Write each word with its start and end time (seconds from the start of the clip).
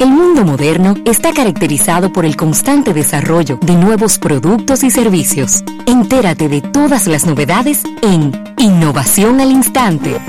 El 0.00 0.10
mundo 0.10 0.44
moderno 0.44 0.94
está 1.04 1.32
caracterizado 1.32 2.12
por 2.12 2.24
el 2.24 2.36
constante 2.36 2.94
desarrollo 2.94 3.58
de 3.60 3.74
nuevos 3.74 4.18
productos 4.18 4.84
y 4.84 4.90
servicios. 4.92 5.64
Entérate 5.86 6.48
de 6.48 6.60
todas 6.60 7.08
las 7.08 7.26
novedades 7.26 7.82
en 8.02 8.30
Innovación 8.58 9.40
al 9.40 9.50
Instante. 9.50 10.20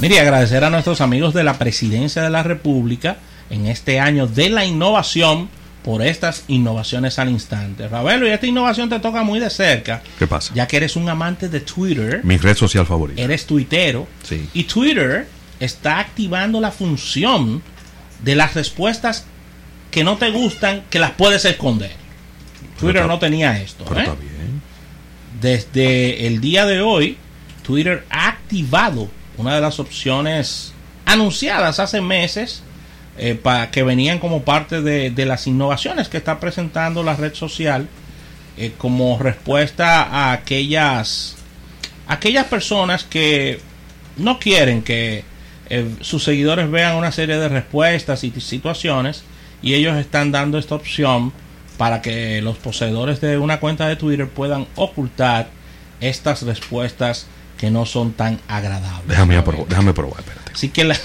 Mire, 0.00 0.18
agradecer 0.18 0.64
a 0.64 0.70
nuestros 0.70 1.00
amigos 1.00 1.34
de 1.34 1.44
la 1.44 1.56
Presidencia 1.56 2.22
de 2.22 2.30
la 2.30 2.42
República 2.42 3.18
en 3.50 3.66
este 3.66 4.00
año 4.00 4.26
de 4.26 4.50
la 4.50 4.64
innovación 4.64 5.48
por 5.88 6.02
estas 6.02 6.44
innovaciones 6.48 7.18
al 7.18 7.30
instante. 7.30 7.88
Ravelo, 7.88 8.28
y 8.28 8.30
esta 8.30 8.46
innovación 8.46 8.90
te 8.90 9.00
toca 9.00 9.22
muy 9.22 9.40
de 9.40 9.48
cerca. 9.48 10.02
¿Qué 10.18 10.26
pasa? 10.26 10.52
Ya 10.54 10.68
que 10.68 10.76
eres 10.76 10.96
un 10.96 11.08
amante 11.08 11.48
de 11.48 11.60
Twitter. 11.60 12.20
Mi 12.24 12.36
red 12.36 12.54
social 12.58 12.84
favorita. 12.84 13.22
Eres 13.22 13.46
tuitero. 13.46 14.06
Sí. 14.22 14.50
Y 14.52 14.64
Twitter 14.64 15.26
está 15.58 15.98
activando 15.98 16.60
la 16.60 16.72
función 16.72 17.62
de 18.22 18.34
las 18.34 18.52
respuestas 18.52 19.24
que 19.90 20.04
no 20.04 20.18
te 20.18 20.30
gustan, 20.30 20.82
que 20.90 20.98
las 20.98 21.12
puedes 21.12 21.46
esconder. 21.46 21.92
Twitter 22.78 22.96
está- 22.96 23.06
no 23.08 23.18
tenía 23.18 23.58
esto. 23.58 23.86
Pero 23.88 24.00
¿eh? 24.00 24.02
está 24.02 24.14
bien. 24.16 24.60
Desde 25.40 26.26
el 26.26 26.42
día 26.42 26.66
de 26.66 26.82
hoy, 26.82 27.16
Twitter 27.62 28.04
ha 28.10 28.28
activado 28.28 29.08
una 29.38 29.54
de 29.54 29.62
las 29.62 29.80
opciones 29.80 30.74
anunciadas 31.06 31.80
hace 31.80 32.02
meses 32.02 32.62
eh, 33.18 33.34
para 33.34 33.70
que 33.70 33.82
venían 33.82 34.18
como 34.18 34.42
parte 34.42 34.80
de, 34.80 35.10
de 35.10 35.26
las 35.26 35.46
innovaciones 35.46 36.08
que 36.08 36.16
está 36.16 36.38
presentando 36.40 37.02
la 37.02 37.14
red 37.16 37.34
social 37.34 37.88
eh, 38.56 38.72
como 38.78 39.18
respuesta 39.18 40.02
a 40.04 40.32
aquellas 40.32 41.36
aquellas 42.06 42.46
personas 42.46 43.04
que 43.04 43.60
no 44.16 44.38
quieren 44.38 44.82
que 44.82 45.24
eh, 45.68 45.86
sus 46.00 46.24
seguidores 46.24 46.70
vean 46.70 46.96
una 46.96 47.12
serie 47.12 47.36
de 47.36 47.48
respuestas 47.48 48.24
y 48.24 48.30
situaciones 48.40 49.22
y 49.62 49.74
ellos 49.74 49.96
están 49.98 50.32
dando 50.32 50.58
esta 50.58 50.74
opción 50.74 51.32
para 51.76 52.00
que 52.00 52.40
los 52.42 52.56
poseedores 52.56 53.20
de 53.20 53.38
una 53.38 53.60
cuenta 53.60 53.86
de 53.88 53.96
Twitter 53.96 54.28
puedan 54.28 54.66
ocultar 54.76 55.48
estas 56.00 56.42
respuestas 56.42 57.26
que 57.58 57.70
no 57.70 57.84
son 57.86 58.12
tan 58.12 58.40
agradables. 58.48 59.08
Déjame, 59.08 59.38
apro- 59.38 59.66
déjame 59.66 59.92
probar, 59.92 60.20
espérate. 60.20 60.52
Así 60.54 60.68
que 60.68 60.84
la... 60.84 60.96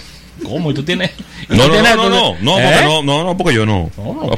¿Cómo? 0.43 0.71
¿Y 0.71 0.73
tú 0.73 0.83
tienes...? 0.83 1.11
No, 1.49 1.67
no, 1.67 1.81
no, 1.81 1.95
no, 1.95 2.09
no, 2.09 2.35
no, 2.41 2.59
¿Eh? 2.59 2.63
porque 2.63 2.83
no, 2.85 3.03
no, 3.03 3.23
no, 3.23 3.37
porque 3.37 3.53
yo 3.55 3.65
no. 3.65 3.89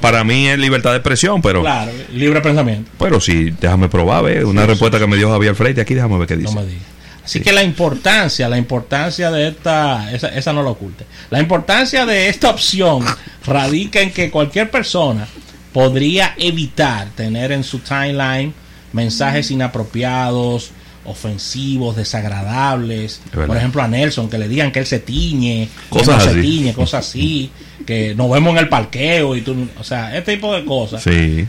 Para 0.01 0.23
mí 0.23 0.47
es 0.47 0.57
libertad 0.59 0.91
de 0.91 0.97
expresión, 0.97 1.41
pero, 1.41 1.61
Claro, 1.61 1.91
libre 2.13 2.41
pensamiento. 2.41 2.89
pero 2.99 3.19
sí, 3.19 3.51
déjame 3.59 3.89
probar, 3.89 4.23
ve, 4.23 4.43
una 4.45 4.65
respuesta 4.65 4.99
que 4.99 5.07
me 5.07 5.17
dio 5.17 5.29
Javier 5.29 5.55
Freire 5.55 5.81
aquí, 5.81 5.93
déjame 5.93 6.17
ver 6.17 6.27
qué 6.27 6.35
No 6.37 6.41
dice. 6.49 6.55
me. 6.59 6.95
Así 7.23 7.41
que 7.41 7.51
la 7.51 7.63
importancia, 7.63 8.47
la 8.47 8.57
importancia 8.57 9.31
de 9.31 9.47
esta, 9.47 10.11
esa, 10.13 10.27
esa 10.29 10.53
no 10.53 10.61
lo 10.61 10.69
oculte. 10.71 11.05
La 11.31 11.39
importancia 11.39 12.05
de 12.05 12.29
esta 12.29 12.51
opción 12.51 13.03
radica 13.45 13.99
en 14.01 14.11
que 14.11 14.29
cualquier 14.29 14.69
persona 14.69 15.27
podría 15.73 16.35
evitar 16.37 17.07
tener 17.15 17.51
en 17.51 17.63
su 17.63 17.79
timeline 17.79 18.53
mensajes 18.93 19.49
inapropiados, 19.51 20.71
ofensivos, 21.05 21.95
desagradables. 21.95 23.21
Por 23.31 23.55
ejemplo, 23.57 23.81
a 23.81 23.87
Nelson, 23.87 24.29
que 24.29 24.37
le 24.37 24.47
digan 24.47 24.71
que 24.71 24.79
él 24.79 24.85
se 24.85 24.99
tiñe, 24.99 25.69
que 25.69 25.89
Cosas 25.89 26.17
no 26.17 26.21
se 26.21 26.29
así. 26.31 26.41
tiñe, 26.41 26.73
cosas 26.73 27.07
así, 27.07 27.51
que 27.85 28.15
nos 28.15 28.29
vemos 28.31 28.51
en 28.53 28.57
el 28.57 28.69
parqueo 28.69 29.35
y 29.35 29.41
tú, 29.41 29.67
o 29.79 29.83
sea, 29.83 30.15
este 30.17 30.35
tipo 30.35 30.53
de 30.53 30.65
cosas 30.65 31.03
Sí, 31.03 31.47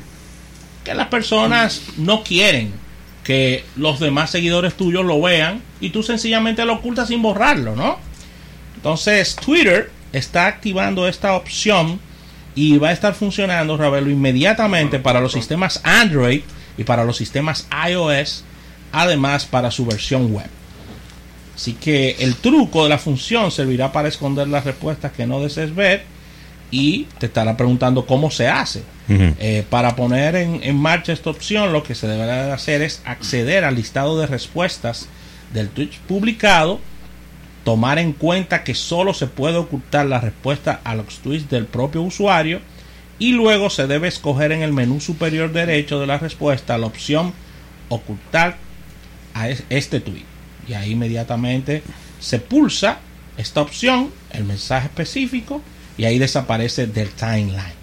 que 0.84 0.94
las 0.94 1.08
personas 1.08 1.82
no 1.96 2.22
quieren 2.22 2.72
que 3.24 3.64
los 3.74 3.98
demás 3.98 4.30
seguidores 4.30 4.74
tuyos 4.74 5.04
lo 5.04 5.20
vean 5.20 5.60
y 5.80 5.90
tú 5.90 6.04
sencillamente 6.04 6.64
lo 6.64 6.74
ocultas 6.74 7.08
sin 7.08 7.22
borrarlo, 7.22 7.74
¿no? 7.74 7.98
Entonces 8.76 9.34
Twitter 9.34 9.90
está 10.12 10.46
activando 10.46 11.08
esta 11.08 11.34
opción 11.34 11.98
y 12.54 12.78
va 12.78 12.90
a 12.90 12.92
estar 12.92 13.14
funcionando, 13.14 13.76
Ravelo, 13.76 14.10
inmediatamente 14.10 15.00
para 15.00 15.20
los 15.20 15.32
sistemas 15.32 15.80
Android 15.82 16.42
y 16.78 16.84
para 16.84 17.04
los 17.04 17.16
sistemas 17.16 17.66
iOS, 17.88 18.44
además 18.96 19.44
para 19.44 19.70
su 19.70 19.84
versión 19.84 20.32
web. 20.32 20.48
Así 21.54 21.74
que 21.74 22.16
el 22.20 22.34
truco 22.36 22.84
de 22.84 22.88
la 22.88 22.98
función 22.98 23.50
servirá 23.50 23.92
para 23.92 24.08
esconder 24.08 24.48
las 24.48 24.64
respuestas 24.64 25.12
que 25.12 25.26
no 25.26 25.40
desees 25.40 25.74
ver 25.74 26.04
y 26.70 27.04
te 27.18 27.26
estará 27.26 27.56
preguntando 27.56 28.06
cómo 28.06 28.30
se 28.30 28.48
hace. 28.48 28.82
Eh, 29.08 29.64
para 29.70 29.94
poner 29.94 30.34
en, 30.34 30.60
en 30.62 30.76
marcha 30.76 31.12
esta 31.12 31.30
opción, 31.30 31.72
lo 31.72 31.82
que 31.82 31.94
se 31.94 32.08
deberá 32.08 32.46
de 32.46 32.52
hacer 32.52 32.82
es 32.82 33.02
acceder 33.04 33.64
al 33.64 33.76
listado 33.76 34.18
de 34.18 34.26
respuestas 34.26 35.08
del 35.52 35.68
tweet 35.68 35.90
publicado, 36.08 36.80
tomar 37.64 37.98
en 37.98 38.12
cuenta 38.12 38.64
que 38.64 38.74
solo 38.74 39.14
se 39.14 39.26
puede 39.26 39.58
ocultar 39.58 40.06
la 40.06 40.20
respuesta 40.20 40.80
a 40.84 40.94
los 40.94 41.18
tweets 41.18 41.48
del 41.48 41.66
propio 41.66 42.02
usuario 42.02 42.60
y 43.18 43.32
luego 43.32 43.70
se 43.70 43.86
debe 43.86 44.08
escoger 44.08 44.52
en 44.52 44.62
el 44.62 44.72
menú 44.72 45.00
superior 45.00 45.52
derecho 45.52 46.00
de 46.00 46.06
la 46.06 46.18
respuesta 46.18 46.78
la 46.78 46.86
opción 46.86 47.32
ocultar 47.88 48.65
a 49.38 49.48
es- 49.48 49.64
este 49.70 50.00
tweet. 50.00 50.24
Y 50.68 50.72
ahí 50.74 50.92
inmediatamente 50.92 51.82
se 52.20 52.38
pulsa 52.38 52.98
esta 53.36 53.60
opción, 53.60 54.10
el 54.32 54.44
mensaje 54.44 54.86
específico, 54.86 55.62
y 55.98 56.04
ahí 56.04 56.18
desaparece 56.18 56.86
del 56.86 57.10
timeline. 57.10 57.76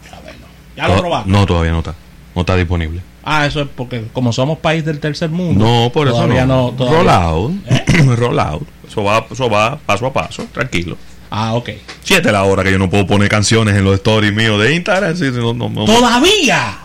Ya 0.75 0.88
lo 0.88 0.97
probaste. 0.97 1.30
No, 1.30 1.46
todavía 1.46 1.72
no 1.72 1.80
está. 1.80 1.94
No 2.36 2.41
está 2.41 2.56
disponible. 2.56 3.02
Ah, 3.24 3.46
eso 3.46 3.62
es 3.62 3.68
porque 3.75 4.06
como 4.12 4.34
somos 4.34 4.58
país 4.58 4.84
del 4.84 5.00
tercer 5.00 5.30
mundo. 5.30 5.64
No, 5.64 5.91
por 5.91 6.08
eso 6.08 6.16
todavía 6.18 6.46
no. 6.46 6.72
no. 6.72 6.72
todavía- 6.72 6.97
Roll 7.00 7.09
out. 7.09 7.53
¿Eh? 7.68 7.85
Roll 8.18 8.40
out. 8.40 8.68
Eso 8.88 9.03
va, 9.03 9.25
eso 9.31 9.50
va 9.50 9.78
paso 9.78 10.08
a 10.08 10.14
paso, 10.14 10.46
tranquilo. 10.52 10.97
Ah, 11.30 11.53
ok. 11.53 11.70
Siete 12.03 12.31
la 12.31 12.44
hora 12.44 12.64
que 12.64 12.72
yo 12.72 12.80
no 12.80 12.90
puedo 12.90 13.06
poner 13.08 13.30
canciones 13.30 13.75
en 13.75 13.84
los 13.85 13.96
stories 13.96 14.34
míos 14.34 14.59
de 14.62 14.75
Instagram. 14.75 15.16
no, 15.58 15.70
no, 15.70 15.85
¡Todavía! 15.85 16.78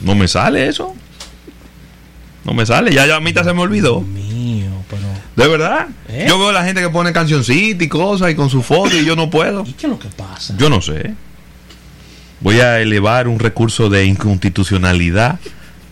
no 0.00 0.14
me 0.14 0.28
sale 0.28 0.68
eso. 0.68 0.94
No 2.44 2.54
me 2.54 2.66
sale. 2.66 2.92
Ya, 2.92 3.06
ya 3.06 3.16
a 3.16 3.20
mitad 3.20 3.44
se 3.44 3.52
me 3.52 3.60
olvidó. 3.60 4.00
Mío, 4.00 4.70
pero. 4.90 5.02
De 5.36 5.48
verdad. 5.48 5.86
¿Eh? 6.08 6.26
Yo 6.28 6.38
veo 6.38 6.48
a 6.48 6.52
la 6.52 6.64
gente 6.64 6.80
que 6.80 6.88
pone 6.88 7.12
cancioncita 7.12 7.84
y 7.84 7.88
cosas 7.88 8.30
y 8.30 8.34
con 8.34 8.50
su 8.50 8.62
foto 8.62 8.96
y 8.96 9.04
yo 9.04 9.14
no 9.16 9.30
puedo. 9.30 9.64
¿Y 9.66 9.72
qué 9.72 9.86
es 9.86 9.90
lo 9.92 9.98
que 9.98 10.08
pasa? 10.08 10.54
Yo 10.58 10.68
no 10.68 10.80
sé. 10.80 11.14
Voy 12.40 12.60
a 12.60 12.80
elevar 12.80 13.28
un 13.28 13.38
recurso 13.38 13.88
de 13.88 14.04
inconstitucionalidad 14.04 15.38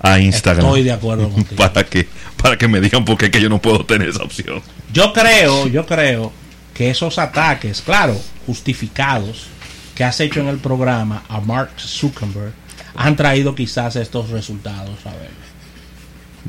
a 0.00 0.19
Instagram. 0.19 0.66
Estoy 0.66 0.83
de 0.83 0.93
acuerdo 0.93 1.28
contigo. 1.31 1.56
para 1.56 1.84
que 1.84 2.09
para 2.37 2.56
que 2.56 2.67
me 2.69 2.81
digan 2.81 3.05
por 3.05 3.19
qué 3.19 3.31
que 3.31 3.41
yo 3.41 3.49
no 3.49 3.61
puedo 3.61 3.84
tener 3.84 4.09
esa 4.09 4.22
opción. 4.22 4.61
Yo 4.93 5.12
creo, 5.12 5.69
yo 5.69 5.87
creo 5.87 6.32
que 6.75 6.91
esos 6.91 7.19
ataques, 7.19 7.82
claro, 7.82 8.19
justificados, 8.47 9.47
que 9.94 10.03
has 10.05 10.19
hecho 10.21 10.41
en 10.41 10.49
el 10.49 10.56
programa 10.56 11.22
a 11.28 11.41
Mark 11.41 11.72
Zuckerberg, 11.78 12.55
han 12.97 13.15
traído 13.17 13.55
quizás 13.55 13.97
estos 13.97 14.31
resultados. 14.31 14.99
A 15.05 15.11
ver. 15.11 15.31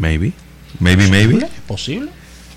Maybe. 0.01 0.33
Maybe, 0.79 1.07
maybe. 1.07 1.45
¿Es 1.45 1.61
posible? 1.67 2.09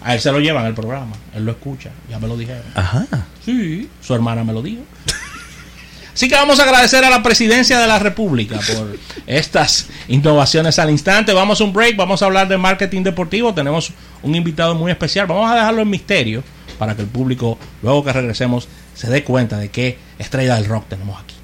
A 0.02 0.14
él 0.14 0.20
se 0.20 0.32
lo 0.32 0.40
llevan 0.40 0.64
el 0.64 0.72
programa. 0.72 1.14
Él 1.34 1.44
lo 1.44 1.52
escucha. 1.52 1.90
Ya 2.08 2.18
me 2.18 2.26
lo 2.26 2.38
dijeron. 2.38 2.62
Ajá. 2.74 3.06
Sí, 3.44 3.90
su 4.00 4.14
hermana 4.14 4.44
me 4.44 4.54
lo 4.54 4.62
dijo. 4.62 4.82
Así 6.14 6.28
que 6.28 6.36
vamos 6.36 6.58
a 6.58 6.62
agradecer 6.62 7.04
a 7.04 7.10
la 7.10 7.22
presidencia 7.22 7.78
de 7.78 7.86
la 7.86 7.98
República 7.98 8.56
por 8.56 8.96
estas 9.26 9.88
innovaciones 10.08 10.78
al 10.78 10.88
instante. 10.88 11.34
Vamos 11.34 11.60
a 11.60 11.64
un 11.64 11.72
break, 11.72 11.96
vamos 11.96 12.22
a 12.22 12.26
hablar 12.26 12.48
de 12.48 12.56
marketing 12.56 13.02
deportivo. 13.02 13.52
Tenemos 13.52 13.92
un 14.22 14.34
invitado 14.34 14.74
muy 14.74 14.90
especial. 14.90 15.26
Vamos 15.26 15.50
a 15.50 15.56
dejarlo 15.56 15.82
en 15.82 15.90
misterio 15.90 16.42
para 16.78 16.96
que 16.96 17.02
el 17.02 17.08
público, 17.08 17.58
luego 17.82 18.04
que 18.04 18.12
regresemos, 18.12 18.68
se 18.94 19.10
dé 19.10 19.22
cuenta 19.22 19.58
de 19.58 19.68
qué 19.70 19.98
estrella 20.18 20.54
del 20.54 20.64
rock 20.64 20.88
tenemos 20.88 21.20
aquí. 21.20 21.34